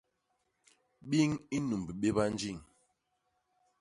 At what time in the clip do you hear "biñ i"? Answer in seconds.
1.09-1.57